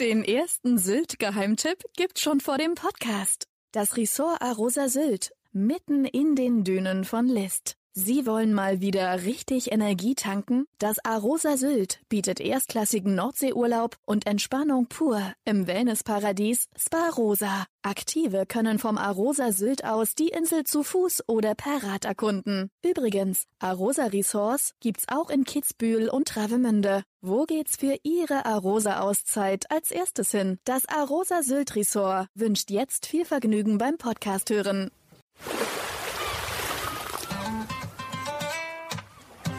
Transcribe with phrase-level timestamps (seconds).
[0.00, 3.48] Den ersten Sylt-Geheimtipp gibt's schon vor dem Podcast.
[3.70, 7.76] Das Ressort Arosa Sylt, mitten in den Dünen von List.
[7.92, 10.66] Sie wollen mal wieder richtig Energie tanken?
[10.78, 17.66] Das Arosa Sylt bietet erstklassigen Nordseeurlaub und Entspannung pur im Wellnessparadies Spa Rosa.
[17.82, 22.70] Aktive können vom Arosa Sylt aus die Insel zu Fuß oder per Rad erkunden.
[22.84, 27.02] Übrigens, Arosa Resorts gibt's auch in Kitzbühel und Travemünde.
[27.22, 30.60] Wo geht's für Ihre Arosa-Auszeit als erstes hin?
[30.64, 34.92] Das Arosa Sylt Resort wünscht jetzt viel Vergnügen beim Podcast hören.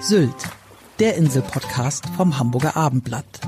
[0.04, 0.34] Sylt,
[0.98, 3.40] der Inselpodcast vom Hamburger Abendblatt.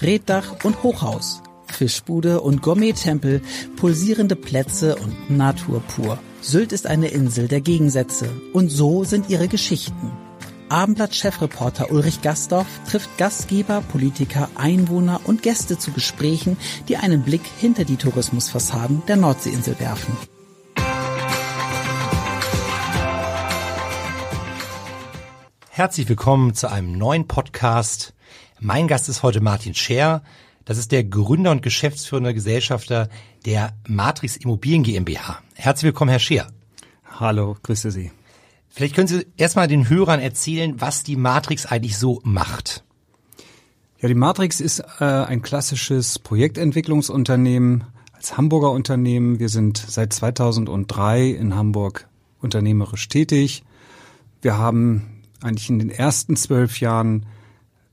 [0.00, 3.42] Reddach und Hochhaus, Fischbude und Gourmet-Tempel,
[3.76, 6.18] pulsierende Plätze und Natur pur.
[6.40, 10.10] Sylt ist eine Insel der Gegensätze und so sind ihre Geschichten.
[10.70, 16.56] Abendblatt-Chefreporter Ulrich Gastorf trifft Gastgeber, Politiker, Einwohner und Gäste zu Gesprächen,
[16.88, 20.16] die einen Blick hinter die Tourismusfassaden der Nordseeinsel werfen.
[25.82, 28.14] Herzlich willkommen zu einem neuen Podcast.
[28.60, 30.22] Mein Gast ist heute Martin Scher.
[30.64, 33.08] Das ist der Gründer und geschäftsführende Gesellschafter
[33.46, 35.40] der Matrix Immobilien GmbH.
[35.56, 36.46] Herzlich willkommen, Herr Scher.
[37.18, 38.12] Hallo, grüße Sie.
[38.68, 42.84] Vielleicht können Sie erstmal den Hörern erzählen, was die Matrix eigentlich so macht.
[43.98, 49.40] Ja, die Matrix ist äh, ein klassisches Projektentwicklungsunternehmen als Hamburger Unternehmen.
[49.40, 52.06] Wir sind seit 2003 in Hamburg
[52.40, 53.64] unternehmerisch tätig.
[54.42, 57.26] Wir haben eigentlich in den ersten zwölf Jahren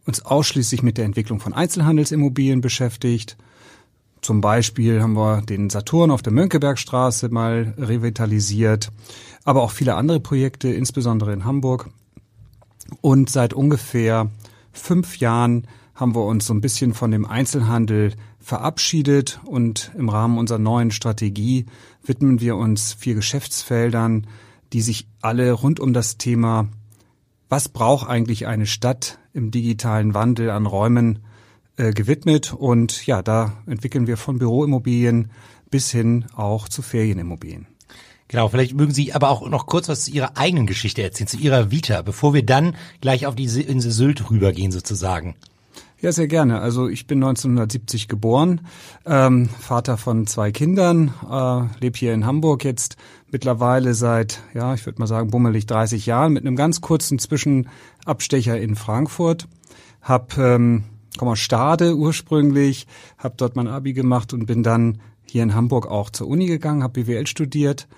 [0.06, 3.38] uns ausschließlich mit der Entwicklung von Einzelhandelsimmobilien beschäftigt.
[4.22, 8.92] Zum Beispiel haben wir den Saturn auf der Mönckebergstraße mal revitalisiert,
[9.46, 11.90] aber auch viele andere Projekte, insbesondere in Hamburg.
[13.02, 14.30] Und seit ungefähr
[14.72, 20.38] fünf Jahren haben wir uns so ein bisschen von dem Einzelhandel verabschiedet und im Rahmen
[20.38, 21.66] unserer neuen Strategie
[22.04, 24.28] widmen wir uns vier Geschäftsfeldern,
[24.74, 26.68] die sich alle rund um das Thema
[27.50, 31.20] was braucht eigentlich eine Stadt im digitalen Wandel an Räumen
[31.78, 32.54] äh, gewidmet.
[32.54, 35.32] Und ja, da entwickeln wir von Büroimmobilien
[35.70, 37.68] bis hin auch zu Ferienimmobilien.
[38.28, 41.38] Genau, vielleicht mögen Sie aber auch noch kurz was zu Ihrer eigenen Geschichte erzählen, zu
[41.38, 45.36] Ihrer Vita, bevor wir dann gleich auf die Insel Sylt rübergehen sozusagen.
[46.02, 46.62] Ja, sehr gerne.
[46.62, 48.62] Also ich bin 1970 geboren,
[49.06, 52.96] ähm, Vater von zwei Kindern, äh, lebe hier in Hamburg jetzt
[53.30, 58.58] mittlerweile seit, ja, ich würde mal sagen, bummelig 30 Jahren mit einem ganz kurzen Zwischenabstecher
[58.58, 59.50] in Frankfurt.
[60.02, 60.86] Hab, ähm,
[61.18, 65.86] komme aus Stade ursprünglich, habe dort mein Abi gemacht und bin dann hier in Hamburg
[65.86, 67.90] auch zur Uni gegangen, habe BWL studiert.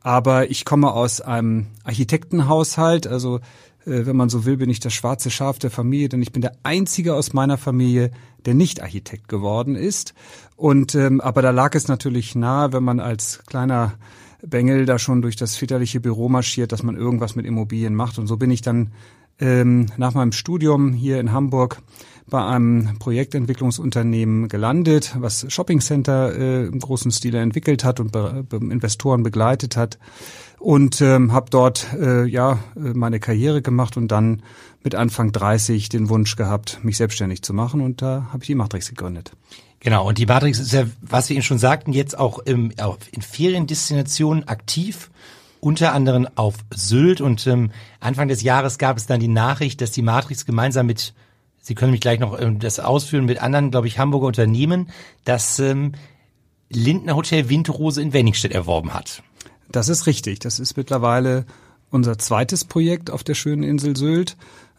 [0.00, 3.40] Aber ich komme aus einem Architektenhaushalt, also
[3.84, 6.42] äh, wenn man so will, bin ich das schwarze Schaf der Familie, denn ich bin
[6.42, 8.10] der einzige aus meiner Familie,
[8.44, 10.14] der nicht Architekt geworden ist.
[10.56, 13.94] Und ähm, aber da lag es natürlich nahe, wenn man als kleiner
[14.42, 18.18] Bengel da schon durch das väterliche Büro marschiert, dass man irgendwas mit Immobilien macht.
[18.18, 18.92] Und so bin ich dann
[19.40, 21.80] ähm, nach meinem Studium hier in Hamburg
[22.28, 29.22] bei einem Projektentwicklungsunternehmen gelandet, was Shoppingcenter äh, im großen Stile entwickelt hat und be Investoren
[29.22, 29.98] begleitet hat.
[30.58, 34.42] Und ähm, habe dort äh, ja meine Karriere gemacht und dann
[34.82, 37.80] mit Anfang 30 den Wunsch gehabt, mich selbstständig zu machen.
[37.80, 39.32] Und da habe ich die Matrix gegründet.
[39.80, 42.98] Genau, und die Matrix ist ja, was wir Ihnen schon sagten, jetzt auch, im, auch
[43.12, 45.10] in Feriendestinationen aktiv,
[45.60, 47.20] unter anderem auf Sylt.
[47.20, 47.70] Und ähm,
[48.00, 51.14] Anfang des Jahres gab es dann die Nachricht, dass die Matrix gemeinsam mit,
[51.60, 54.90] Sie können mich gleich noch ähm, das ausführen, mit anderen, glaube ich, Hamburger Unternehmen,
[55.24, 55.92] das ähm,
[56.70, 59.22] Lindner Hotel Winterrose in Wenningstedt erworben hat.
[59.70, 60.38] Das ist richtig.
[60.38, 61.44] Das ist mittlerweile
[61.90, 64.36] unser zweites Projekt auf der schönen Insel Sylt.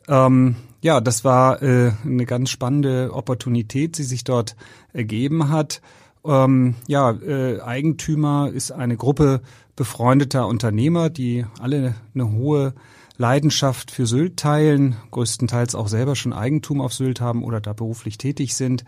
[0.08, 4.56] Ähm, ja, das war äh, eine ganz spannende Opportunität, die sich dort
[4.94, 5.82] ergeben hat.
[6.26, 9.42] Ähm, ja, äh, Eigentümer ist eine Gruppe
[9.76, 12.74] befreundeter Unternehmer, die alle eine hohe
[13.18, 18.18] Leidenschaft für Sylt teilen, größtenteils auch selber schon Eigentum auf Sylt haben oder da beruflich
[18.18, 18.84] tätig sind.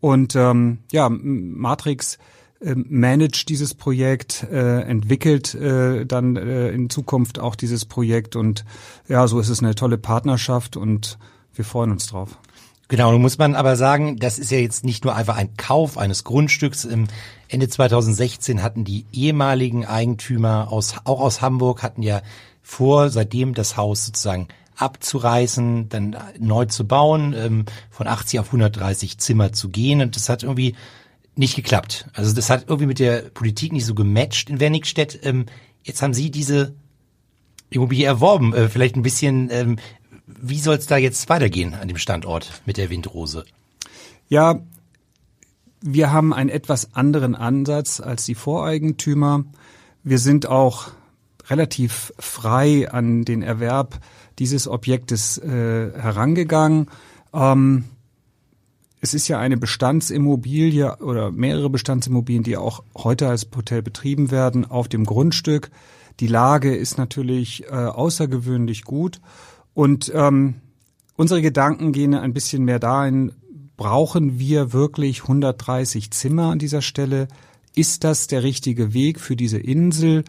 [0.00, 2.18] Und ähm, ja, Matrix
[2.60, 8.64] äh, managt dieses Projekt, äh, entwickelt äh, dann äh, in Zukunft auch dieses Projekt und
[9.08, 11.18] ja, so ist es eine tolle Partnerschaft und
[11.54, 12.38] wir freuen uns drauf.
[12.90, 15.96] Genau, nun muss man aber sagen, das ist ja jetzt nicht nur einfach ein Kauf
[15.96, 16.88] eines Grundstücks.
[17.46, 22.20] Ende 2016 hatten die ehemaligen Eigentümer aus, auch aus Hamburg, hatten ja
[22.62, 29.18] vor, seitdem das Haus sozusagen abzureißen, dann neu zu bauen, ähm, von 80 auf 130
[29.18, 30.00] Zimmer zu gehen.
[30.00, 30.74] Und das hat irgendwie
[31.36, 32.08] nicht geklappt.
[32.12, 35.20] Also das hat irgendwie mit der Politik nicht so gematcht in Wernickstedt.
[35.22, 35.46] Ähm,
[35.84, 36.74] jetzt haben Sie diese
[37.70, 38.52] Immobilie erworben.
[38.52, 39.78] Äh, vielleicht ein bisschen, ähm,
[40.40, 43.44] wie soll es da jetzt weitergehen an dem Standort mit der Windrose?
[44.28, 44.60] Ja,
[45.82, 49.44] wir haben einen etwas anderen Ansatz als die Voreigentümer.
[50.02, 50.88] Wir sind auch
[51.48, 54.00] relativ frei an den Erwerb
[54.38, 56.86] dieses Objektes äh, herangegangen.
[57.32, 57.84] Ähm,
[59.00, 64.66] es ist ja eine Bestandsimmobilie oder mehrere Bestandsimmobilien, die auch heute als Hotel betrieben werden,
[64.70, 65.70] auf dem Grundstück.
[66.20, 69.20] Die Lage ist natürlich äh, außergewöhnlich gut
[69.74, 70.56] und ähm,
[71.16, 73.32] unsere Gedanken gehen ein bisschen mehr dahin,
[73.76, 77.28] brauchen wir wirklich 130 Zimmer an dieser Stelle?
[77.74, 80.24] Ist das der richtige Weg für diese Insel?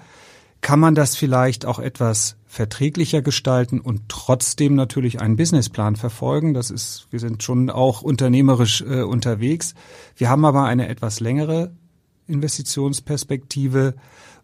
[0.61, 6.53] Kann man das vielleicht auch etwas verträglicher gestalten und trotzdem natürlich einen Businessplan verfolgen?
[6.53, 9.73] Das ist, wir sind schon auch unternehmerisch äh, unterwegs.
[10.15, 11.71] Wir haben aber eine etwas längere
[12.27, 13.95] Investitionsperspektive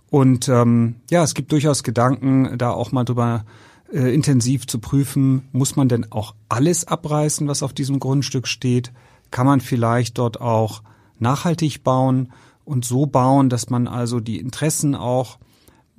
[0.09, 3.45] und ähm, ja, es gibt durchaus Gedanken, da auch mal drüber
[3.91, 8.91] äh, intensiv zu prüfen, muss man denn auch alles abreißen, was auf diesem Grundstück steht?
[9.31, 10.83] Kann man vielleicht dort auch
[11.19, 12.31] nachhaltig bauen
[12.65, 15.39] und so bauen, dass man also die Interessen auch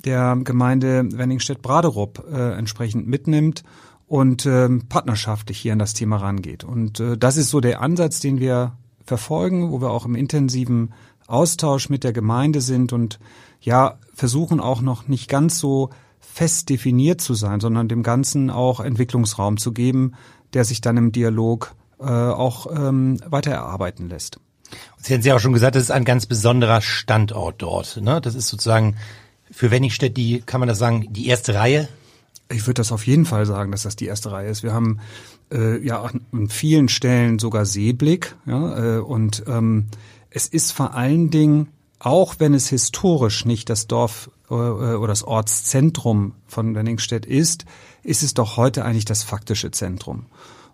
[0.04, 3.64] der Gemeinde Wenningstedt-Braderup äh, entsprechend mitnimmt
[4.06, 6.64] und äh, partnerschaftlich hier an das Thema rangeht.
[6.64, 8.74] Und äh, das ist so der Ansatz, den wir
[9.04, 10.92] verfolgen, wo wir auch im intensiven
[11.26, 13.18] Austausch mit der Gemeinde sind und
[13.60, 15.90] ja, versuchen auch noch nicht ganz so
[16.38, 20.12] fest definiert zu sein, sondern dem Ganzen auch Entwicklungsraum zu geben,
[20.54, 24.38] der sich dann im Dialog äh, auch ähm, weiter erarbeiten lässt.
[24.98, 28.00] Sie haben ja auch schon gesagt, das ist ein ganz besonderer Standort dort.
[28.00, 28.20] Ne?
[28.20, 28.96] Das ist sozusagen
[29.50, 31.88] für Wenningstedt die, kann man das sagen, die erste Reihe?
[32.52, 34.62] Ich würde das auf jeden Fall sagen, dass das die erste Reihe ist.
[34.62, 35.00] Wir haben
[35.52, 39.86] äh, ja an vielen Stellen sogar Seeblick ja, äh, und ähm,
[40.30, 41.68] es ist vor allen Dingen
[41.98, 47.64] auch wenn es historisch nicht das Dorf oder das Ortszentrum von Wenningstedt ist,
[48.02, 50.26] ist es doch heute eigentlich das faktische Zentrum.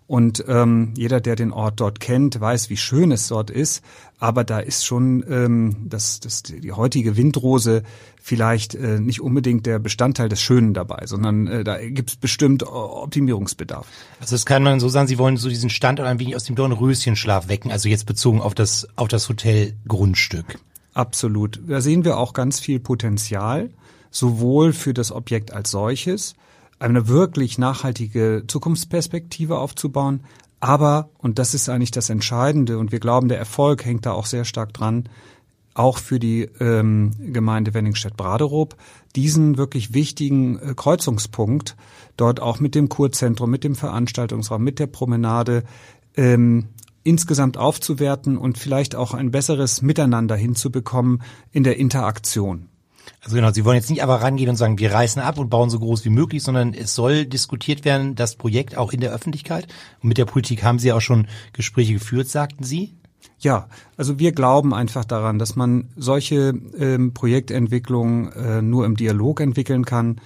[0.07, 3.83] Und ähm, jeder, der den Ort dort kennt, weiß, wie schön es dort ist.
[4.19, 7.81] Aber da ist schon ähm, das, das, die heutige Windrose
[8.21, 12.63] vielleicht äh, nicht unbedingt der Bestandteil des Schönen dabei, sondern äh, da gibt es bestimmt
[12.63, 13.87] Optimierungsbedarf.
[14.19, 16.55] Also das kann man so sagen, Sie wollen so diesen Standort ein wenig aus dem
[16.55, 20.59] Dornröschenschlaf wecken, also jetzt bezogen auf das, auf das Hotelgrundstück.
[20.95, 21.61] Absolut.
[21.67, 23.69] Da sehen wir auch ganz viel Potenzial,
[24.11, 26.35] sowohl für das Objekt als solches,
[26.79, 30.21] eine wirklich nachhaltige Zukunftsperspektive aufzubauen,
[30.61, 34.25] aber, und das ist eigentlich das Entscheidende, und wir glauben, der Erfolg hängt da auch
[34.25, 35.09] sehr stark dran,
[35.73, 38.77] auch für die ähm, Gemeinde Wenningstedt-Braderup,
[39.17, 41.75] diesen wirklich wichtigen äh, Kreuzungspunkt
[42.15, 45.65] dort auch mit dem Kurzentrum, mit dem Veranstaltungsraum, mit der Promenade
[46.15, 46.69] ähm,
[47.05, 51.21] insgesamt aufzuwerten und vielleicht auch ein besseres Miteinander hinzubekommen
[51.51, 52.67] in der Interaktion.
[53.21, 55.69] Also genau, Sie wollen jetzt nicht aber rangehen und sagen, wir reißen ab und bauen
[55.69, 59.67] so groß wie möglich, sondern es soll diskutiert werden, das Projekt auch in der Öffentlichkeit.
[60.01, 62.95] Und mit der Politik haben Sie auch schon Gespräche geführt, sagten Sie?
[63.39, 63.67] Ja,
[63.97, 69.85] also wir glauben einfach daran, dass man solche ähm, Projektentwicklungen äh, nur im Dialog entwickeln
[69.85, 70.21] kann.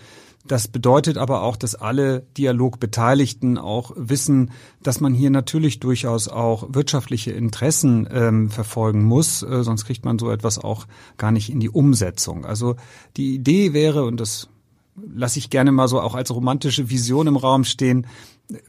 [0.47, 4.51] Das bedeutet aber auch, dass alle Dialogbeteiligten auch wissen,
[4.81, 10.17] dass man hier natürlich durchaus auch wirtschaftliche Interessen ähm, verfolgen muss, äh, sonst kriegt man
[10.17, 10.87] so etwas auch
[11.17, 12.45] gar nicht in die Umsetzung.
[12.45, 12.77] Also
[13.17, 14.49] die Idee wäre, und das
[14.95, 18.07] lasse ich gerne mal so auch als romantische Vision im Raum stehen,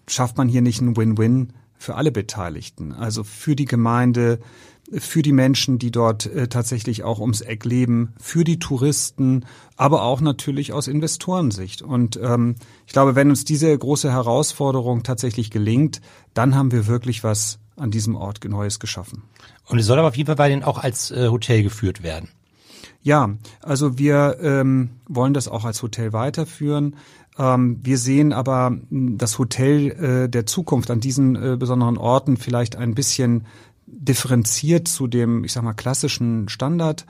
[0.06, 4.38] schafft man hier nicht ein Win-Win für alle Beteiligten, also für die Gemeinde,
[4.92, 10.02] für die Menschen, die dort äh, tatsächlich auch ums Eck leben, für die Touristen, aber
[10.02, 11.80] auch natürlich aus Investorensicht.
[11.80, 16.02] Und ähm, ich glaube, wenn uns diese große Herausforderung tatsächlich gelingt,
[16.34, 19.22] dann haben wir wirklich was an diesem Ort Neues geschaffen.
[19.66, 22.28] Und es soll aber auf jeden Fall weiterhin auch als äh, Hotel geführt werden.
[23.02, 23.30] Ja,
[23.62, 26.96] also wir ähm, wollen das auch als Hotel weiterführen.
[27.38, 32.76] Ähm, wir sehen aber das Hotel äh, der Zukunft an diesen äh, besonderen Orten vielleicht
[32.76, 33.46] ein bisschen
[33.86, 37.06] differenziert zu dem, ich sag mal, klassischen Standard.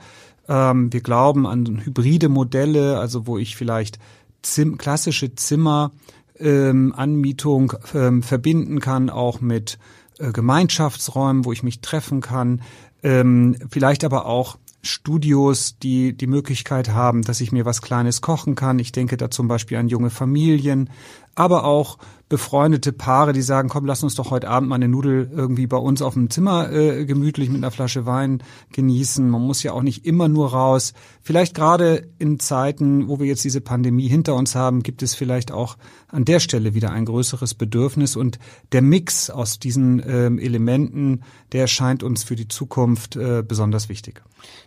[0.47, 3.99] Ähm, wir glauben an hybride Modelle, also wo ich vielleicht
[4.41, 5.91] Zim klassische Zimmer
[6.39, 9.77] ähm, Anmietung ähm, verbinden kann, auch mit
[10.17, 12.61] äh, Gemeinschaftsräumen, wo ich mich treffen kann,
[13.03, 18.55] ähm, vielleicht aber auch Studios, die die Möglichkeit haben, dass ich mir was Kleines kochen
[18.55, 18.79] kann.
[18.79, 20.89] Ich denke da zum Beispiel an junge Familien,
[21.35, 21.97] aber auch
[22.31, 25.75] befreundete Paare, die sagen, komm, lass uns doch heute Abend mal eine Nudel irgendwie bei
[25.75, 29.29] uns auf dem Zimmer äh, gemütlich mit einer Flasche Wein genießen.
[29.29, 30.93] Man muss ja auch nicht immer nur raus.
[31.21, 35.51] Vielleicht gerade in Zeiten, wo wir jetzt diese Pandemie hinter uns haben, gibt es vielleicht
[35.51, 35.75] auch
[36.07, 38.39] an der Stelle wieder ein größeres Bedürfnis und
[38.71, 44.21] der Mix aus diesen ähm, Elementen, der scheint uns für die Zukunft äh, besonders wichtig.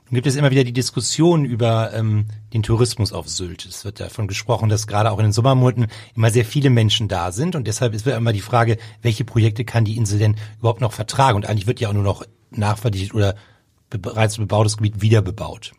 [0.06, 3.64] Nun gibt es immer wieder die Diskussion über ähm, den Tourismus auf Sylt.
[3.64, 7.32] Es wird davon gesprochen, dass gerade auch in den Sommermonaten immer sehr viele Menschen da
[7.32, 10.92] sind und deshalb ist immer die Frage, welche Projekte kann die Insel denn überhaupt noch
[10.92, 11.36] vertragen?
[11.36, 13.34] Und eigentlich wird ja auch nur noch nachverdichtet oder
[13.90, 15.72] bereits bebautes Gebiet wieder bebaut.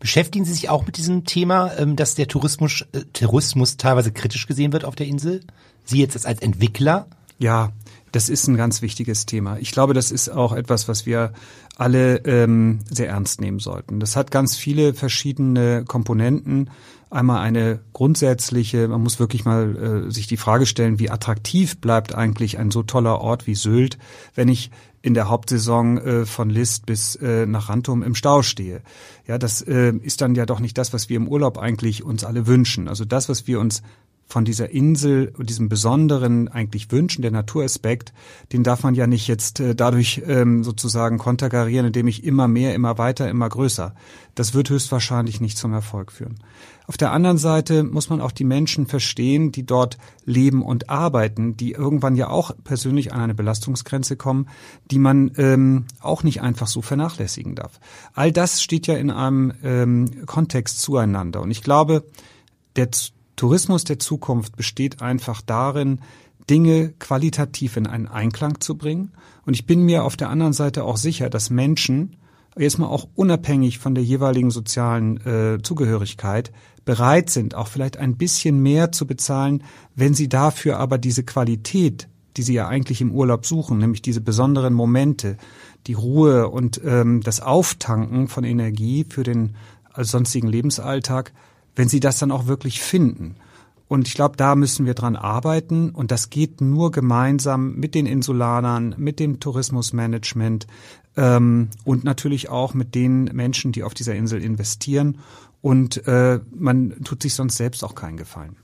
[0.00, 4.46] Beschäftigen Sie sich auch mit diesem Thema, ähm, dass der Tourismus, äh, Tourismus teilweise kritisch
[4.46, 5.40] gesehen wird auf der Insel?
[5.84, 7.06] Sie jetzt als Entwickler?
[7.38, 7.72] Ja,
[8.12, 9.58] das ist ein ganz wichtiges Thema.
[9.58, 11.32] Ich glaube, das ist auch etwas, was wir
[11.76, 14.00] alle ähm, sehr ernst nehmen sollten.
[14.00, 16.70] Das hat ganz viele verschiedene Komponenten.
[17.10, 22.14] Einmal eine grundsätzliche, man muss wirklich mal äh, sich die Frage stellen, wie attraktiv bleibt
[22.14, 23.98] eigentlich ein so toller Ort wie Sylt,
[24.34, 28.82] wenn ich in der Hauptsaison äh, von List bis äh, nach Rantum im Stau stehe.
[29.26, 32.24] Ja, das äh, ist dann ja doch nicht das, was wir im Urlaub eigentlich uns
[32.24, 32.88] alle wünschen.
[32.88, 33.82] Also das, was wir uns
[34.26, 38.12] von dieser Insel und diesem besonderen eigentlich wünschen, der Naturaspekt,
[38.52, 42.74] den darf man ja nicht jetzt äh, dadurch ähm, sozusagen konterkarieren, indem ich immer mehr,
[42.74, 43.94] immer weiter, immer größer.
[44.34, 46.38] Das wird höchstwahrscheinlich nicht zum Erfolg führen.
[46.88, 51.54] Auf der anderen Seite muss man auch die Menschen verstehen, die dort leben und arbeiten,
[51.54, 54.48] die irgendwann ja auch persönlich an eine Belastungsgrenze kommen,
[54.90, 57.78] die man ähm, auch nicht einfach so vernachlässigen darf.
[58.14, 61.42] All das steht ja in einem ähm, Kontext zueinander.
[61.42, 62.04] Und ich glaube,
[62.76, 62.88] der
[63.36, 66.00] Tourismus der Zukunft besteht einfach darin,
[66.48, 69.12] Dinge qualitativ in einen Einklang zu bringen.
[69.44, 72.16] Und ich bin mir auf der anderen Seite auch sicher, dass Menschen,
[72.62, 76.52] jetzt mal auch unabhängig von der jeweiligen sozialen äh, Zugehörigkeit,
[76.84, 79.62] bereit sind, auch vielleicht ein bisschen mehr zu bezahlen,
[79.94, 84.22] wenn sie dafür aber diese Qualität, die sie ja eigentlich im Urlaub suchen, nämlich diese
[84.22, 85.36] besonderen Momente,
[85.86, 89.54] die Ruhe und ähm, das Auftanken von Energie für den
[89.96, 91.32] sonstigen Lebensalltag,
[91.76, 93.36] wenn sie das dann auch wirklich finden.
[93.88, 95.90] Und ich glaube, da müssen wir dran arbeiten.
[95.90, 100.66] Und das geht nur gemeinsam mit den Insulanern, mit dem Tourismusmanagement
[101.18, 105.18] ähm, und natürlich auch mit den Menschen, die auf dieser Insel investieren.
[105.60, 108.56] Und äh, man tut sich sonst selbst auch keinen Gefallen.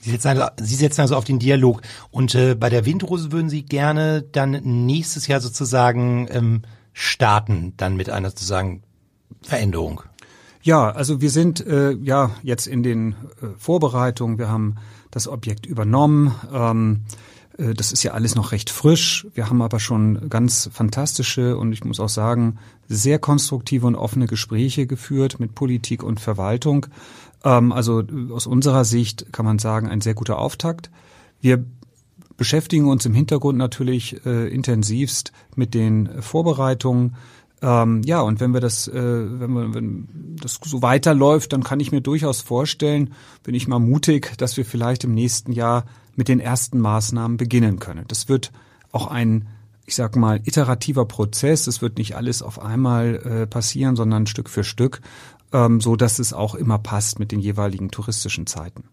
[0.00, 1.80] Sie setzen, also, Sie setzen also auf den Dialog.
[2.10, 7.96] Und äh, bei der Windrose würden Sie gerne dann nächstes Jahr sozusagen ähm, starten, dann
[7.96, 8.82] mit einer sozusagen
[9.40, 10.02] Veränderung.
[10.62, 14.38] Ja, also wir sind äh, ja jetzt in den äh, Vorbereitungen.
[14.38, 14.76] Wir haben
[15.10, 16.34] das Objekt übernommen.
[16.52, 17.31] Ähm, äh,
[17.74, 19.26] das ist ja alles noch recht frisch.
[19.34, 24.26] Wir haben aber schon ganz fantastische und ich muss auch sagen, sehr konstruktive und offene
[24.26, 26.86] Gespräche geführt mit Politik und Verwaltung.
[27.44, 30.90] Ähm, also aus unserer Sicht kann man sagen, ein sehr guter Auftakt.
[31.40, 31.64] Wir
[32.36, 37.16] beschäftigen uns im Hintergrund natürlich äh, intensivst mit den Vorbereitungen.
[37.60, 40.08] Ähm, ja, und wenn wir das, äh, wenn, wir, wenn
[40.40, 43.12] das so weiterläuft, dann kann ich mir durchaus vorstellen,
[43.44, 45.84] bin ich mal mutig, dass wir vielleicht im nächsten Jahr
[46.16, 48.04] mit den ersten Maßnahmen beginnen können.
[48.08, 48.52] Das wird
[48.90, 49.48] auch ein,
[49.86, 51.66] ich sag mal, iterativer Prozess.
[51.66, 55.00] Es wird nicht alles auf einmal äh, passieren, sondern Stück für Stück,
[55.52, 58.84] ähm, so dass es auch immer passt mit den jeweiligen touristischen Zeiten.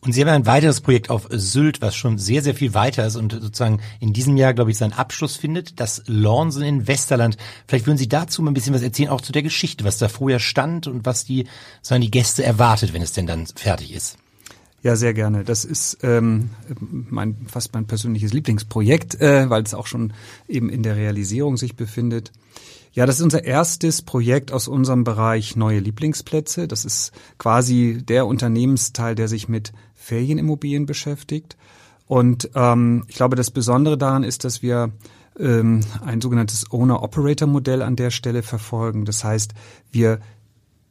[0.00, 3.16] Und Sie haben ein weiteres Projekt auf Sylt, was schon sehr, sehr viel weiter ist
[3.16, 7.36] und sozusagen in diesem Jahr, glaube ich, seinen Abschluss findet, das Lornsen in Westerland.
[7.66, 10.08] Vielleicht würden Sie dazu mal ein bisschen was erzählen, auch zu der Geschichte, was da
[10.08, 11.48] vorher stand und was die,
[11.82, 14.18] sondern die Gäste erwartet, wenn es denn dann fertig ist.
[14.82, 15.44] Ja, sehr gerne.
[15.44, 20.12] Das ist ähm, mein fast mein persönliches Lieblingsprojekt, äh, weil es auch schon
[20.46, 22.32] eben in der Realisierung sich befindet.
[22.92, 26.68] Ja, das ist unser erstes Projekt aus unserem Bereich neue Lieblingsplätze.
[26.68, 31.56] Das ist quasi der Unternehmensteil, der sich mit Ferienimmobilien beschäftigt.
[32.06, 34.92] Und ähm, ich glaube, das Besondere daran ist, dass wir
[35.38, 39.04] ähm, ein sogenanntes Owner-Operator-Modell an der Stelle verfolgen.
[39.04, 39.54] Das heißt,
[39.92, 40.20] wir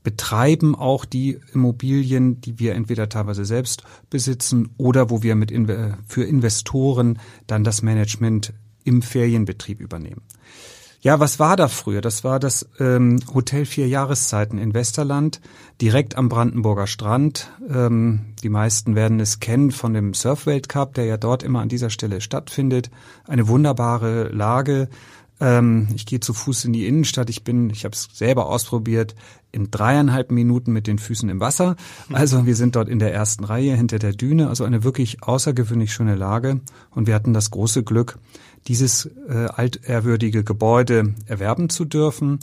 [0.07, 5.51] betreiben auch die Immobilien, die wir entweder teilweise selbst besitzen oder wo wir mit
[6.07, 8.53] für Investoren dann das Management
[8.85, 10.21] im Ferienbetrieb übernehmen.
[11.01, 11.99] Ja, was war da früher?
[11.99, 15.41] Das war das ähm, Hotel Vier Jahreszeiten in Westerland,
[15.81, 17.51] direkt am Brandenburger Strand.
[17.69, 21.89] Ähm, die meisten werden es kennen von dem Surfweltcup, der ja dort immer an dieser
[21.89, 22.91] Stelle stattfindet.
[23.27, 24.87] Eine wunderbare Lage.
[25.39, 27.29] Ähm, ich gehe zu Fuß in die Innenstadt.
[27.29, 29.15] Ich bin, ich habe es selber ausprobiert,
[29.51, 31.75] in dreieinhalb Minuten mit den Füßen im Wasser.
[32.11, 34.49] Also wir sind dort in der ersten Reihe hinter der Düne.
[34.49, 36.61] Also eine wirklich außergewöhnlich schöne Lage.
[36.91, 38.19] Und wir hatten das große Glück,
[38.67, 42.39] dieses äh, altehrwürdige Gebäude erwerben zu dürfen.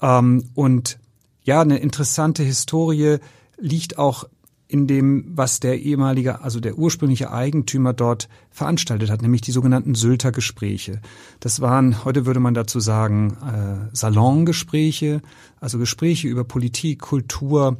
[0.00, 0.98] Ähm, und
[1.42, 3.18] ja, eine interessante Historie
[3.58, 4.24] liegt auch
[4.68, 9.94] in dem, was der ehemalige, also der ursprüngliche Eigentümer dort veranstaltet hat, nämlich die sogenannten
[9.94, 11.00] Sylter Gespräche.
[11.40, 15.22] Das waren, heute würde man dazu sagen, äh, Salongespräche,
[15.58, 17.78] also Gespräche über Politik, Kultur,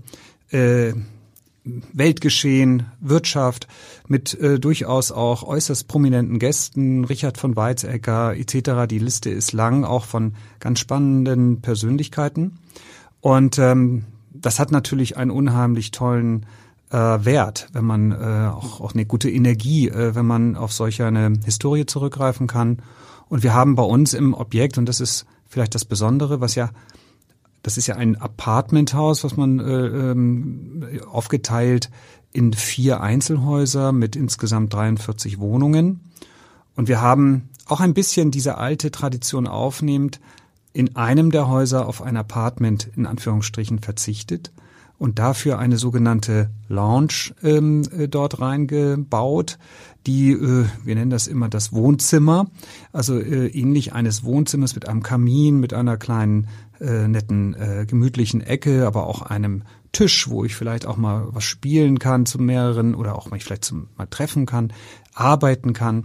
[0.51, 0.95] äh,
[1.93, 3.69] Weltgeschehen, Wirtschaft
[4.07, 8.89] mit äh, durchaus auch äußerst prominenten Gästen, Richard von Weizsäcker etc.
[8.89, 12.59] Die Liste ist lang, auch von ganz spannenden Persönlichkeiten.
[13.21, 16.47] Und ähm, das hat natürlich einen unheimlich tollen
[16.91, 21.03] äh, wert, wenn man äh, auch, auch eine gute Energie, äh, wenn man auf solch
[21.03, 22.83] eine Historie zurückgreifen kann.
[23.29, 26.71] Und wir haben bei uns im Objekt, und das ist vielleicht das Besondere, was ja,
[27.63, 31.91] das ist ja ein Apartmenthaus, was man äh, ähm, aufgeteilt
[32.33, 36.01] in vier Einzelhäuser mit insgesamt 43 Wohnungen.
[36.75, 40.21] Und wir haben auch ein bisschen diese alte Tradition aufnehmend
[40.73, 44.53] in einem der Häuser auf ein Apartment in Anführungsstrichen verzichtet
[44.99, 49.59] und dafür eine sogenannte Lounge ähm, äh, dort reingebaut,
[50.07, 52.51] die, äh, wir nennen das immer das Wohnzimmer,
[52.93, 56.49] also äh, ähnlich eines Wohnzimmers mit einem Kamin, mit einer kleinen
[56.81, 59.63] äh, netten äh, gemütlichen Ecke, aber auch einem
[59.93, 63.65] Tisch, wo ich vielleicht auch mal was spielen kann zu mehreren oder auch mich vielleicht
[63.65, 64.73] zum, mal treffen kann,
[65.15, 66.05] arbeiten kann.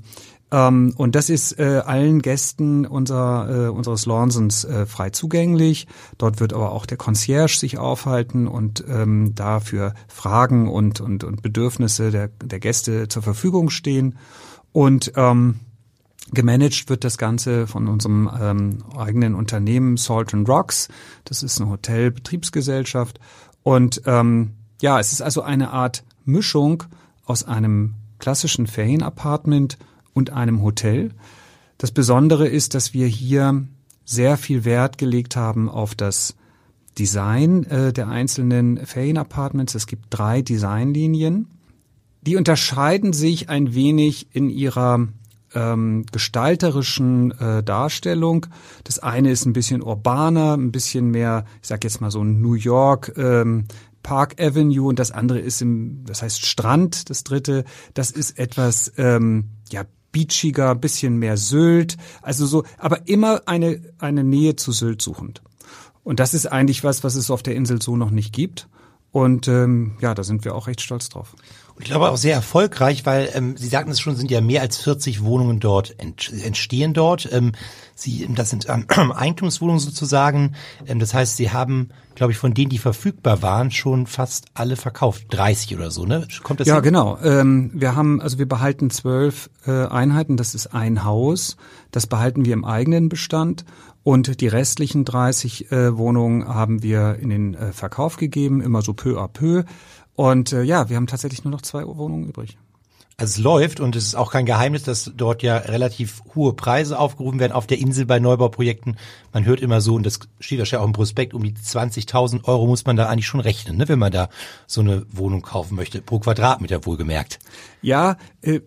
[0.54, 5.88] Ähm, und das ist äh, allen Gästen unser, äh, unseres Lawnsons äh, frei zugänglich.
[6.20, 11.42] Dort wird aber auch der Concierge sich aufhalten und ähm, dafür Fragen und, und, und
[11.42, 14.20] Bedürfnisse der, der Gäste zur Verfügung stehen.
[14.72, 15.60] Und ähm,
[16.32, 20.88] Gemanagt wird das Ganze von unserem ähm, eigenen Unternehmen Salt and Rocks.
[21.26, 23.20] Das ist eine Hotelbetriebsgesellschaft.
[23.64, 26.84] Und ähm, ja, es ist also eine Art Mischung
[27.26, 29.78] aus einem klassischen Ferienapartment
[30.14, 31.12] und einem Hotel.
[31.78, 33.66] Das Besondere ist, dass wir hier
[34.06, 36.36] sehr viel Wert gelegt haben auf das
[36.98, 39.76] Design äh, der einzelnen Ferienapartments.
[39.76, 41.48] Es gibt drei Designlinien.
[42.22, 45.08] Die unterscheiden sich ein wenig in ihrer
[45.56, 48.48] ähm, gestalterischen äh, Darstellung.
[48.84, 52.54] Das eine ist ein bisschen urbaner, ein bisschen mehr, ich sag jetzt mal so New
[52.54, 53.66] York ähm,
[54.04, 58.92] Park Avenue und das andere ist im, das heißt Strand, das dritte, das ist etwas
[58.98, 65.02] ähm, ja beachiger, bisschen mehr Sylt, also so, aber immer eine, eine Nähe zu Sylt
[65.02, 65.42] suchend.
[66.06, 68.70] Und das ist eigentlich was, was es auf der Insel so noch nicht gibt.
[69.12, 71.36] Und ähm, ja, da sind wir auch recht stolz drauf.
[71.76, 74.62] Und ich glaube auch sehr erfolgreich, weil ähm, Sie sagten es schon, sind ja mehr
[74.62, 77.28] als 40 Wohnungen dort ent, entstehen dort.
[77.32, 77.54] Ähm,
[77.96, 80.54] Sie, das sind ähm, Eigentumswohnungen sozusagen.
[80.86, 84.76] Ähm, das heißt, Sie haben, glaube ich, von denen, die verfügbar waren, schon fast alle
[84.76, 85.26] verkauft.
[85.30, 86.28] 30 oder so, ne?
[86.44, 86.68] Kommt das?
[86.68, 86.84] Ja, hin?
[86.84, 87.18] genau.
[87.24, 90.38] Ähm, wir haben, also wir behalten zwölf äh, Einheiten.
[90.38, 91.58] Das ist ein Haus.
[91.90, 93.66] Das behalten wir im eigenen Bestand.
[94.04, 98.94] Und die restlichen 30 äh, Wohnungen haben wir in den äh, Verkauf gegeben, immer so
[98.94, 99.64] peu à peu.
[100.16, 102.58] Und äh, ja, wir haben tatsächlich nur noch zwei Wohnungen übrig.
[103.24, 107.40] Es läuft und es ist auch kein Geheimnis, dass dort ja relativ hohe Preise aufgerufen
[107.40, 108.98] werden auf der Insel bei Neubauprojekten.
[109.32, 112.68] Man hört immer so, und das steht ja auch im Prospekt, um die 20.000 Euro
[112.68, 114.30] muss man da eigentlich schon rechnen, ne, wenn man da
[114.68, 117.40] so eine Wohnung kaufen möchte, pro Quadratmeter wohlgemerkt.
[117.82, 118.62] Ja, äh,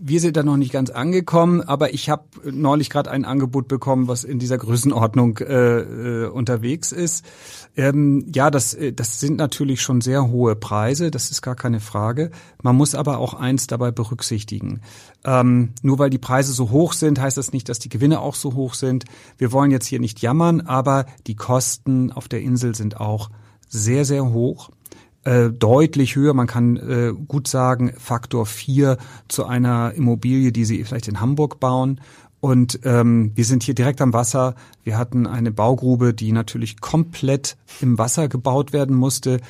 [0.00, 4.08] wir sind da noch nicht ganz angekommen, aber ich habe neulich gerade ein Angebot bekommen,
[4.08, 7.24] was in dieser Größenordnung äh, äh, unterwegs ist.
[7.76, 11.80] Ähm, ja, das, äh, das sind natürlich schon sehr hohe Preise, das ist gar keine
[11.80, 12.30] Frage.
[12.62, 14.80] Man muss aber auch eins dabei berücksichtigen.
[15.24, 18.34] Ähm, nur weil die Preise so hoch sind, heißt das nicht, dass die Gewinne auch
[18.34, 19.04] so hoch sind.
[19.38, 23.30] Wir wollen jetzt hier nicht jammern, aber die Kosten auf der Insel sind auch
[23.68, 24.70] sehr, sehr hoch
[25.24, 26.34] äh, deutlich höher.
[26.34, 28.98] Man kann äh, gut sagen, Faktor 4
[29.28, 32.00] zu einer Immobilie, die Sie vielleicht in Hamburg bauen.
[32.40, 34.54] Und ähm, wir sind hier direkt am Wasser.
[34.82, 39.40] Wir hatten eine Baugrube, die natürlich komplett im Wasser gebaut werden musste.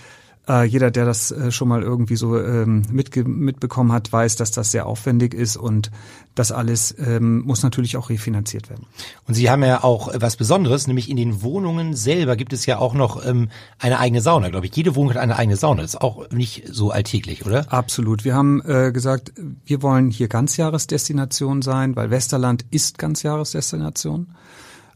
[0.48, 4.50] Äh, jeder, der das äh, schon mal irgendwie so ähm, mitge mitbekommen hat, weiß, dass
[4.50, 5.90] das sehr aufwendig ist und
[6.34, 8.86] das alles ähm, muss natürlich auch refinanziert werden.
[9.26, 12.78] Und Sie haben ja auch was Besonderes, nämlich in den Wohnungen selber gibt es ja
[12.78, 14.76] auch noch ähm, eine eigene Sauna, glaube ich.
[14.76, 15.80] Jede Wohnung hat eine eigene Sauna.
[15.80, 17.72] Das ist auch nicht so alltäglich, oder?
[17.72, 18.24] Absolut.
[18.24, 19.32] Wir haben äh, gesagt,
[19.64, 24.34] wir wollen hier Ganzjahresdestination sein, weil Westerland ist Ganzjahresdestination.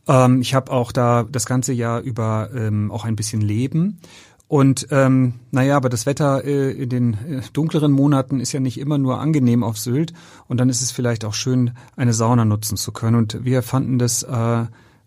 [0.08, 4.00] Ähm, ich habe auch da das ganze Jahr über ähm, auch ein bisschen Leben.
[4.48, 8.78] Und ähm, naja, aber das Wetter äh, in den äh, dunkleren Monaten ist ja nicht
[8.78, 10.14] immer nur angenehm auf Sylt.
[10.46, 13.16] Und dann ist es vielleicht auch schön, eine Sauna nutzen zu können.
[13.16, 14.64] Und wir fanden das äh,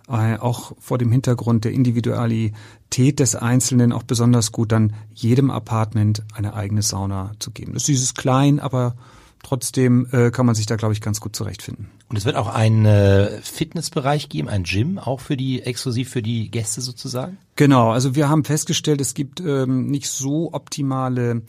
[0.07, 6.23] äh, auch vor dem Hintergrund der Individualität des Einzelnen auch besonders gut, dann jedem Apartment
[6.35, 7.73] eine eigene Sauna zu geben.
[7.73, 8.95] Das ist klein, aber
[9.43, 11.89] trotzdem äh, kann man sich da, glaube ich, ganz gut zurechtfinden.
[12.09, 16.21] Und es wird auch einen äh, Fitnessbereich geben, ein Gym, auch für die, exklusiv für
[16.21, 17.37] die Gäste sozusagen?
[17.55, 21.41] Genau, also wir haben festgestellt, es gibt ähm, nicht so optimale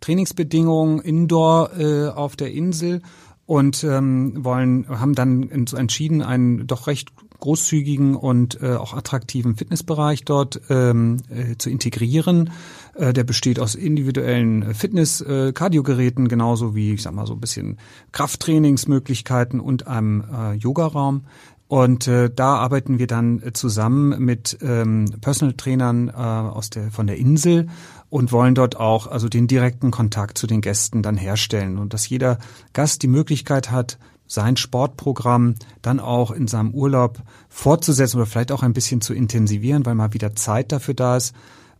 [0.00, 3.02] Trainingsbedingungen indoor äh, auf der Insel
[3.46, 7.10] und ähm, wollen, haben dann entschieden, einen doch recht
[7.40, 12.50] großzügigen und äh, auch attraktiven Fitnessbereich dort ähm, äh, zu integrieren.
[12.94, 17.78] Äh, der besteht aus individuellen Fitness-Kardiogeräten, äh, genauso wie, ich sag mal, so ein bisschen
[18.12, 21.22] Krafttrainingsmöglichkeiten und einem äh, Yogaraum.
[21.70, 26.90] Und äh, da arbeiten wir dann äh, zusammen mit ähm, Personal Trainern äh, aus der
[26.90, 27.68] von der Insel
[28.08, 32.08] und wollen dort auch also den direkten Kontakt zu den Gästen dann herstellen und dass
[32.08, 32.40] jeder
[32.72, 33.98] Gast die Möglichkeit hat,
[34.30, 39.84] sein Sportprogramm dann auch in seinem Urlaub fortzusetzen oder vielleicht auch ein bisschen zu intensivieren,
[39.84, 41.34] weil mal wieder Zeit dafür da ist.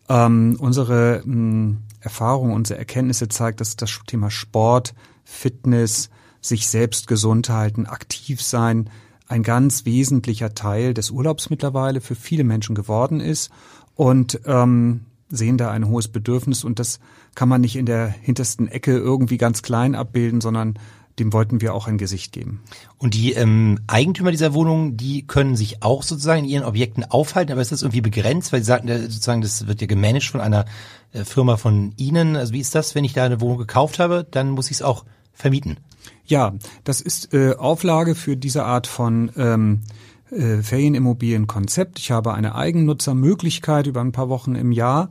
[0.08, 6.10] Ähm, unsere mh, hm, Erfahrung, unsere Erkenntnisse zeigt, dass das Thema Sport, Fitness,
[6.40, 8.90] sich selbst gesund halten, aktiv sein,
[9.28, 13.50] ein ganz wesentlicher Teil des Urlaubs mittlerweile für viele Menschen geworden ist.
[13.94, 16.98] Und ähm, sehen da ein hohes Bedürfnis und das
[17.36, 20.74] kann man nicht in der hintersten Ecke irgendwie ganz klein abbilden, sondern
[21.20, 22.62] dem wollten wir auch ein Gesicht geben.
[22.98, 27.52] Und die ähm, Eigentümer dieser Wohnung, die können sich auch sozusagen in ihren Objekten aufhalten,
[27.52, 30.64] aber ist das irgendwie begrenzt, weil Sie sagten sozusagen, das wird ja gemanagt von einer
[31.12, 32.36] äh, Firma von Ihnen.
[32.36, 34.82] Also wie ist das, wenn ich da eine Wohnung gekauft habe, dann muss ich es
[34.82, 35.78] auch vermieten?
[36.24, 36.54] Ja,
[36.84, 39.82] das ist äh, Auflage für diese Art von ähm,
[40.30, 41.98] äh, Ferienimmobilienkonzept.
[41.98, 45.10] Ich habe eine Eigennutzermöglichkeit über ein paar Wochen im Jahr.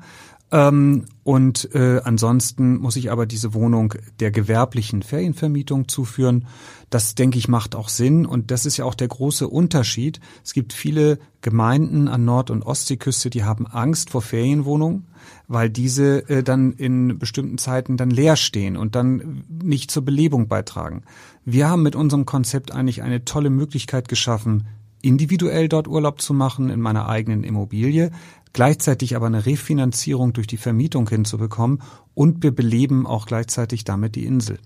[0.51, 6.47] Ähm, und äh, ansonsten muss ich aber diese Wohnung der gewerblichen Ferienvermietung zuführen.
[6.89, 8.25] Das, denke ich, macht auch Sinn.
[8.25, 10.19] Und das ist ja auch der große Unterschied.
[10.43, 15.05] Es gibt viele Gemeinden an Nord- und Ostseeküste, die haben Angst vor Ferienwohnungen,
[15.47, 20.47] weil diese äh, dann in bestimmten Zeiten dann leer stehen und dann nicht zur Belebung
[20.47, 21.03] beitragen.
[21.45, 24.67] Wir haben mit unserem Konzept eigentlich eine tolle Möglichkeit geschaffen,
[25.01, 28.11] individuell dort Urlaub zu machen in meiner eigenen Immobilie,
[28.53, 31.81] gleichzeitig aber eine Refinanzierung durch die Vermietung hinzubekommen
[32.13, 34.59] und wir beleben auch gleichzeitig damit die Insel.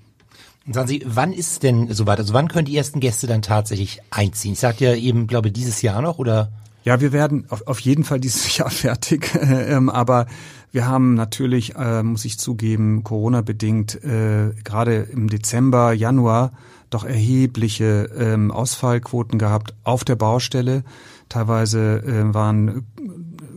[0.65, 2.19] Und sagen Sie, wann ist es denn soweit?
[2.19, 4.53] Also wann können die ersten Gäste dann tatsächlich einziehen?
[4.53, 6.51] Ich sagte ja eben, glaube dieses Jahr noch oder?
[6.85, 10.27] Ja, wir werden auf, auf jeden Fall dieses Jahr fertig, ähm, aber
[10.71, 16.51] wir haben natürlich, äh, muss ich zugeben, Corona-bedingt äh, gerade im Dezember, Januar
[16.89, 20.83] doch erhebliche ähm, Ausfallquoten gehabt auf der Baustelle.
[21.29, 22.85] Teilweise äh, waren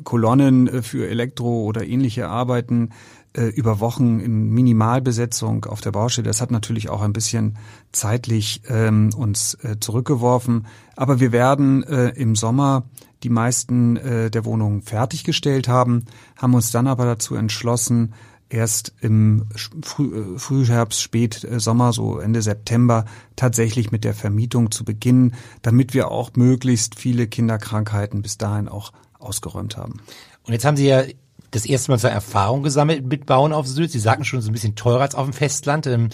[0.06, 2.90] Kolonnen äh, für Elektro oder ähnliche Arbeiten
[3.34, 6.28] äh, über Wochen in Minimalbesetzung auf der Baustelle.
[6.28, 7.58] Das hat natürlich auch ein bisschen
[7.92, 10.66] zeitlich ähm, uns äh, zurückgeworfen.
[10.94, 12.84] Aber wir werden äh, im Sommer
[13.22, 18.14] die meisten äh, der Wohnungen fertiggestellt haben, haben uns dann aber dazu entschlossen,
[18.48, 19.46] erst im
[19.82, 26.10] Früh, äh, Frühherbst, Spätsommer, so Ende September tatsächlich mit der Vermietung zu beginnen, damit wir
[26.10, 28.92] auch möglichst viele Kinderkrankheiten bis dahin auch
[29.26, 30.00] ausgeräumt haben.
[30.44, 31.04] Und jetzt haben Sie ja
[31.50, 33.90] das erste Mal so Erfahrung gesammelt mit Bauen auf Sylt.
[33.90, 35.86] Sie sagten schon, so ein bisschen teurer als auf dem Festland.
[35.86, 36.10] Ähm,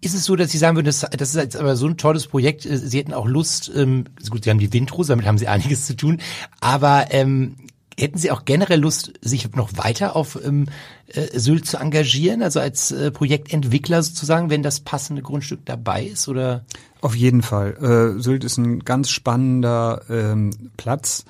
[0.00, 2.26] ist es so, dass Sie sagen würden, das, das ist jetzt aber so ein tolles
[2.26, 5.48] Projekt, äh, Sie hätten auch Lust, ähm, gut, Sie haben die Windrose, damit haben Sie
[5.48, 6.20] einiges zu tun,
[6.60, 7.56] aber ähm,
[7.98, 10.66] hätten Sie auch generell Lust, sich noch weiter auf ähm,
[11.08, 16.28] äh, Sylt zu engagieren, also als äh, Projektentwickler sozusagen, wenn das passende Grundstück dabei ist,
[16.28, 16.64] oder?
[17.00, 18.16] Auf jeden Fall.
[18.16, 21.24] Äh, Sylt ist ein ganz spannender ähm, Platz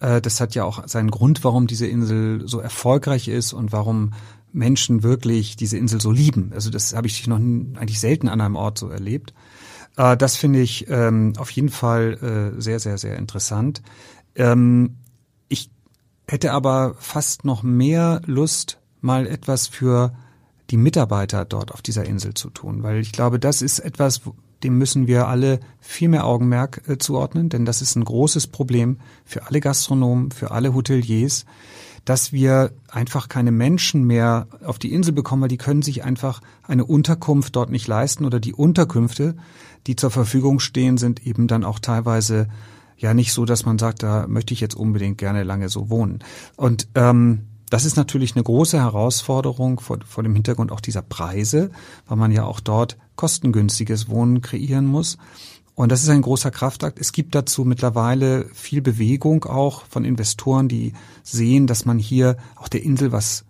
[0.00, 4.12] das hat ja auch seinen Grund, warum diese Insel so erfolgreich ist und warum
[4.52, 6.52] Menschen wirklich diese Insel so lieben.
[6.54, 9.34] Also das habe ich noch eigentlich selten an einem Ort so erlebt.
[9.96, 13.82] Äh, das finde ich ähm, auf jeden Fall äh, sehr, sehr, sehr interessant.
[14.34, 14.96] Ähm,
[15.48, 15.70] ich
[16.26, 20.12] hätte aber fast noch mehr Lust, mal etwas für
[20.70, 24.22] die Mitarbeiter dort auf dieser Insel zu tun, weil ich glaube, das ist etwas,
[24.62, 28.98] dem müssen wir alle viel mehr Augenmerk äh, zuordnen, denn das ist ein großes Problem
[29.24, 31.44] für alle Gastronomen, für alle Hoteliers,
[32.04, 36.40] dass wir einfach keine Menschen mehr auf die Insel bekommen, weil die können sich einfach
[36.62, 39.36] eine Unterkunft dort nicht leisten oder die Unterkünfte,
[39.86, 42.48] die zur Verfügung stehen, sind eben dann auch teilweise
[42.96, 46.20] ja nicht so, dass man sagt, da möchte ich jetzt unbedingt gerne lange so wohnen.
[46.56, 51.70] Und ähm, das ist natürlich eine große Herausforderung vor, vor dem Hintergrund auch dieser Preise,
[52.06, 55.18] weil man ja auch dort kostengünstiges Wohnen kreieren muss.
[55.74, 56.98] Und das ist ein großer Kraftakt.
[56.98, 62.66] Es gibt dazu mittlerweile viel Bewegung auch von Investoren, die sehen, dass man hier auch
[62.66, 63.44] der Insel was,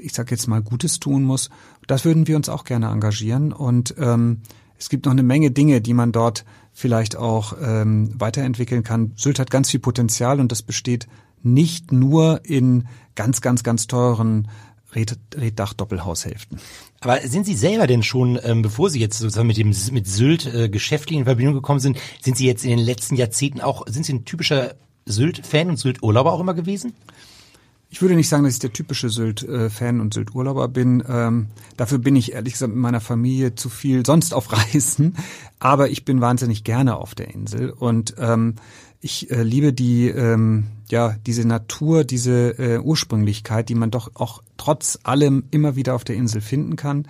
[0.00, 1.50] ich sage jetzt mal, Gutes tun muss.
[1.86, 3.52] Das würden wir uns auch gerne engagieren.
[3.52, 4.40] Und ähm,
[4.78, 9.12] es gibt noch eine Menge Dinge, die man dort vielleicht auch ähm, weiterentwickeln kann.
[9.16, 11.06] Sylt hat ganz viel Potenzial und das besteht
[11.44, 14.48] nicht nur in ganz, ganz, ganz teuren
[14.94, 16.58] Reddach-Doppelhaushälften.
[17.00, 20.46] Aber sind Sie selber denn schon, ähm, bevor Sie jetzt sozusagen mit dem mit Sylt
[20.46, 24.04] äh, geschäftlich in Verbindung gekommen sind, sind Sie jetzt in den letzten Jahrzehnten auch, sind
[24.04, 24.74] Sie ein typischer
[25.06, 26.94] Sylt-Fan und Sylt-Urlauber auch immer gewesen?
[27.90, 31.02] Ich würde nicht sagen, dass ich der typische Sylt-Fan und Sylt-Urlauber bin.
[31.08, 31.46] Ähm,
[31.76, 35.16] dafür bin ich ehrlich gesagt mit meiner Familie zu viel sonst auf Reisen.
[35.58, 38.56] Aber ich bin wahnsinnig gerne auf der Insel und ähm,
[39.00, 44.42] ich äh, liebe die, ähm, ja, diese Natur, diese äh, Ursprünglichkeit, die man doch auch
[44.56, 47.06] trotz allem immer wieder auf der Insel finden kann.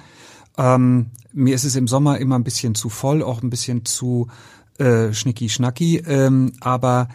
[0.57, 4.29] Ähm, mir ist es im Sommer immer ein bisschen zu voll, auch ein bisschen zu
[4.79, 7.09] äh, schnicki schnacki, ähm, aber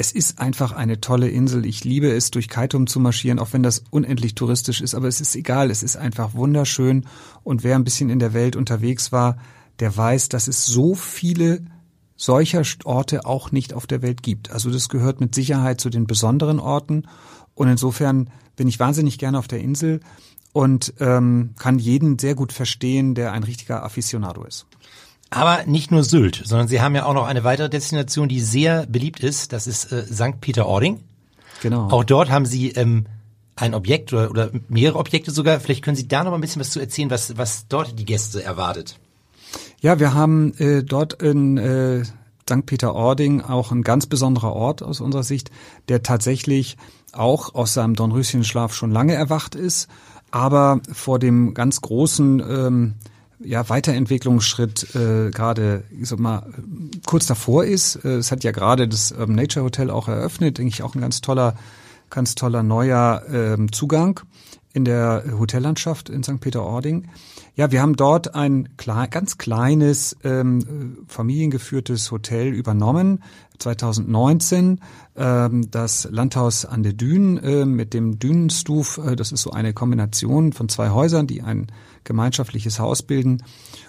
[0.00, 1.66] es ist einfach eine tolle Insel.
[1.66, 4.94] Ich liebe es, durch Kaitum zu marschieren, auch wenn das unendlich touristisch ist.
[4.94, 7.04] Aber es ist egal, es ist einfach wunderschön.
[7.44, 9.36] Und wer ein bisschen in der Welt unterwegs war,
[9.78, 11.62] der weiß, dass es so viele
[12.20, 14.50] solcher Orte auch nicht auf der Welt gibt.
[14.50, 17.04] Also das gehört mit Sicherheit zu den besonderen Orten.
[17.54, 20.00] Und insofern bin ich wahnsinnig gerne auf der Insel
[20.52, 24.66] und ähm, kann jeden sehr gut verstehen, der ein richtiger Aficionado ist.
[25.30, 28.84] Aber nicht nur Sylt, sondern Sie haben ja auch noch eine weitere Destination, die sehr
[28.86, 29.54] beliebt ist.
[29.54, 30.40] Das ist äh, St.
[30.42, 31.00] Peter-Ording.
[31.62, 31.88] Genau.
[31.88, 33.06] Auch dort haben Sie ähm,
[33.56, 35.58] ein Objekt oder, oder mehrere Objekte sogar.
[35.60, 38.04] Vielleicht können Sie da noch mal ein bisschen was zu erzählen, was, was dort die
[38.04, 38.98] Gäste erwartet.
[39.80, 42.66] Ja, wir haben äh, dort in äh, St.
[42.66, 45.50] Peter-Ording auch ein ganz besonderer Ort aus unserer Sicht,
[45.88, 46.76] der tatsächlich
[47.12, 49.88] auch aus seinem Dornröschenschlaf schon lange erwacht ist,
[50.30, 52.94] aber vor dem ganz großen ähm,
[53.42, 56.46] ja, Weiterentwicklungsschritt äh, gerade, ich sag mal,
[57.06, 58.04] kurz davor ist.
[58.04, 61.00] Äh, es hat ja gerade das Urban Nature Hotel auch eröffnet, denke ich, auch ein
[61.00, 61.54] ganz toller,
[62.10, 64.20] ganz toller neuer ähm, Zugang
[64.74, 66.40] in der Hotellandschaft in St.
[66.40, 67.08] Peter-Ording.
[67.56, 73.22] Ja, wir haben dort ein ganz kleines ähm, familiengeführtes Hotel übernommen
[73.58, 74.80] 2019
[75.16, 78.98] ähm, das Landhaus an der Dünen äh, mit dem Dünenstuf.
[78.98, 81.66] Äh, das ist so eine Kombination von zwei Häusern, die ein
[82.04, 83.42] gemeinschaftliches Haus bilden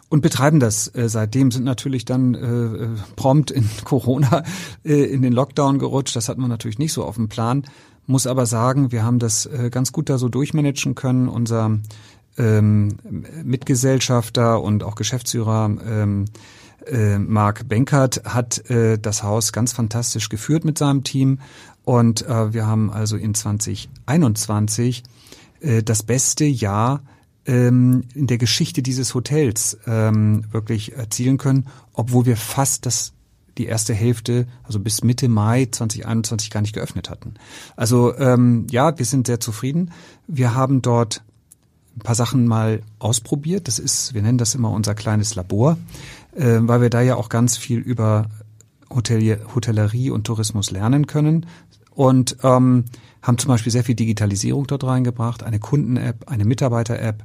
[0.09, 4.43] und betreiben das äh, seitdem, sind natürlich dann äh, prompt in Corona
[4.83, 6.15] äh, in den Lockdown gerutscht.
[6.15, 7.63] Das hat man natürlich nicht so auf dem Plan.
[8.07, 11.29] Muss aber sagen, wir haben das äh, ganz gut da so durchmanagen können.
[11.29, 11.79] Unser
[12.41, 12.97] ähm,
[13.43, 16.25] Mitgesellschafter und auch Geschäftsführer ähm,
[16.87, 21.39] äh, Marc Benkert hat äh, das Haus ganz fantastisch geführt mit seinem Team
[21.83, 25.03] und äh, wir haben also in 2021
[25.61, 27.03] äh, das beste Jahr
[27.45, 33.13] ähm, in der Geschichte dieses Hotels ähm, wirklich erzielen können, obwohl wir fast das
[33.57, 37.33] die erste Hälfte, also bis Mitte Mai 2021 gar nicht geöffnet hatten.
[37.75, 39.91] Also ähm, ja, wir sind sehr zufrieden.
[40.25, 41.21] Wir haben dort
[41.95, 43.67] ein paar Sachen mal ausprobiert.
[43.67, 45.77] Das ist, wir nennen das immer unser kleines Labor,
[46.35, 48.29] äh, weil wir da ja auch ganz viel über
[48.89, 51.45] Hotelier, Hotellerie und Tourismus lernen können.
[51.93, 52.85] Und ähm,
[53.21, 57.23] haben zum Beispiel sehr viel Digitalisierung dort reingebracht, eine Kunden-App, eine Mitarbeiter-App,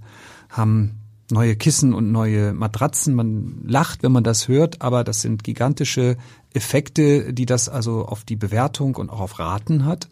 [0.50, 0.98] haben
[1.31, 3.14] neue Kissen und neue Matratzen.
[3.14, 6.16] Man lacht, wenn man das hört, aber das sind gigantische
[6.52, 10.09] Effekte, die das also auf die Bewertung und auch auf Raten hat.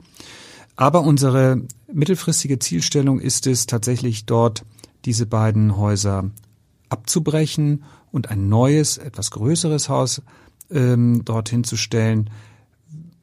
[0.76, 4.64] Aber unsere mittelfristige Zielstellung ist es tatsächlich dort,
[5.04, 6.30] diese beiden Häuser
[6.88, 10.22] abzubrechen und ein neues, etwas größeres Haus
[10.70, 12.30] ähm, dorthin zu stellen,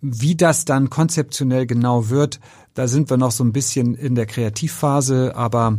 [0.01, 2.39] wie das dann konzeptionell genau wird,
[2.73, 5.77] da sind wir noch so ein bisschen in der Kreativphase, aber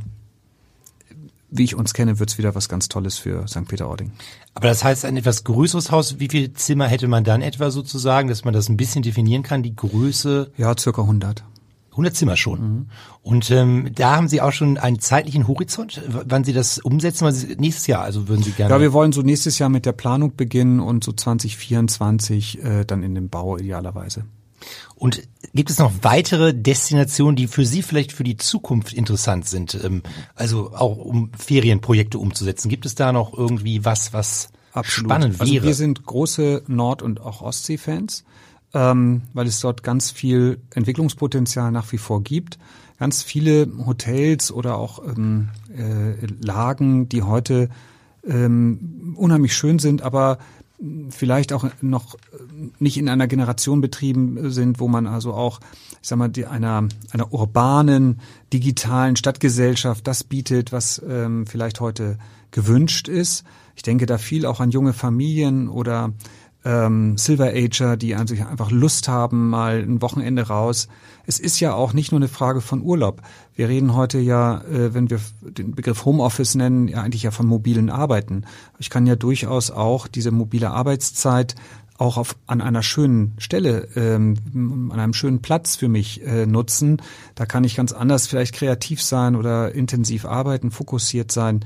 [1.50, 3.68] wie ich uns kenne, wird's wieder was ganz Tolles für St.
[3.68, 4.12] Peter-Ording.
[4.54, 8.28] Aber das heißt, ein etwas größeres Haus, wie viele Zimmer hätte man dann etwa sozusagen,
[8.28, 10.50] dass man das ein bisschen definieren kann, die Größe?
[10.56, 11.44] Ja, circa 100.
[11.92, 12.60] 100 Zimmer schon.
[12.60, 12.86] Mhm.
[13.22, 17.24] Und ähm, da haben Sie auch schon einen zeitlichen Horizont, wann Sie das umsetzen?
[17.24, 18.74] Weil Sie, nächstes Jahr, also würden Sie gerne.
[18.74, 23.02] Ja, wir wollen so nächstes Jahr mit der Planung beginnen und so 2024 äh, dann
[23.02, 24.24] in den Bau idealerweise.
[24.94, 29.78] Und gibt es noch weitere Destinationen, die für Sie vielleicht für die Zukunft interessant sind?
[29.82, 30.02] Ähm,
[30.34, 32.68] also auch um Ferienprojekte umzusetzen.
[32.68, 35.10] Gibt es da noch irgendwie was, was Absolut.
[35.10, 35.42] spannend wäre?
[35.42, 38.24] Also wir sind große Nord- und auch Ostsee-Fans
[38.74, 42.58] ähm, weil es dort ganz viel Entwicklungspotenzial nach wie vor gibt.
[42.98, 47.68] Ganz viele Hotels oder auch ähm, äh, Lagen, die heute
[48.26, 50.38] ähm, unheimlich schön sind, aber
[51.10, 52.16] vielleicht auch noch
[52.78, 55.60] nicht in einer Generation betrieben sind, wo man also auch,
[56.02, 58.20] ich sag mal, die, einer, einer urbanen,
[58.52, 62.18] digitalen Stadtgesellschaft das bietet, was ähm, vielleicht heute
[62.50, 63.44] gewünscht ist.
[63.76, 66.12] Ich denke da viel auch an junge Familien oder
[66.64, 70.88] ähm, Silver Ager, die einfach Lust haben, mal ein Wochenende raus.
[71.26, 73.22] Es ist ja auch nicht nur eine Frage von Urlaub.
[73.54, 77.46] Wir reden heute ja, äh, wenn wir den Begriff Homeoffice nennen, ja eigentlich ja von
[77.46, 78.44] mobilen Arbeiten.
[78.78, 81.54] Ich kann ja durchaus auch diese mobile Arbeitszeit
[81.98, 87.00] auch auf, an einer schönen Stelle, ähm, an einem schönen Platz für mich äh, nutzen.
[87.34, 91.64] Da kann ich ganz anders vielleicht kreativ sein oder intensiv arbeiten, fokussiert sein.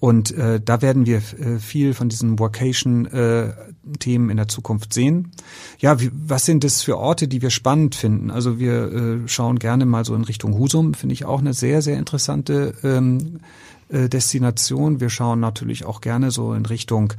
[0.00, 3.52] Und äh, da werden wir äh, viel von diesen Workation-Themen äh,
[4.30, 5.32] in der Zukunft sehen.
[5.78, 8.30] Ja, wie, was sind das für Orte, die wir spannend finden?
[8.30, 11.82] Also wir äh, schauen gerne mal so in Richtung Husum, finde ich auch eine sehr,
[11.82, 13.40] sehr interessante ähm,
[13.88, 15.00] äh, Destination.
[15.00, 17.14] Wir schauen natürlich auch gerne so in Richtung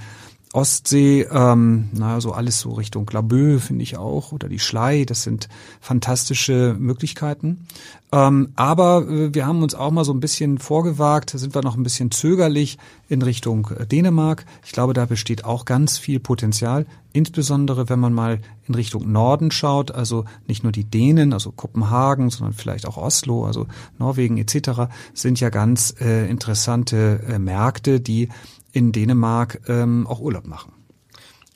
[0.52, 5.22] Ostsee, ähm, na, so alles so Richtung Laboe finde ich auch oder die Schlei, das
[5.22, 5.48] sind
[5.80, 7.68] fantastische Möglichkeiten.
[8.12, 11.78] Ähm, aber äh, wir haben uns auch mal so ein bisschen vorgewagt, sind wir noch
[11.78, 14.46] ein bisschen zögerlich in Richtung äh, Dänemark.
[14.66, 19.52] Ich glaube, da besteht auch ganz viel Potenzial, insbesondere wenn man mal in Richtung Norden
[19.52, 23.68] schaut, also nicht nur die Dänen, also Kopenhagen, sondern vielleicht auch Oslo, also
[24.00, 24.90] Norwegen etc.
[25.14, 28.30] sind ja ganz äh, interessante äh, Märkte, die
[28.72, 30.74] in Dänemark ähm, auch Urlaub machen.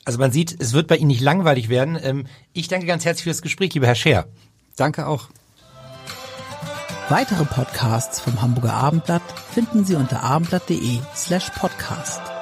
[0.04, 1.98] Also man sieht, es wird bei Ihnen nicht langweilig werden.
[2.02, 4.26] Ähm, ich danke ganz herzlich für das Gespräch, lieber Herr Scher.
[4.76, 5.28] Danke auch.
[7.08, 9.22] Weitere Podcasts vom Hamburger Abendblatt
[9.52, 12.33] finden Sie unter abendblatt.de slash podcast.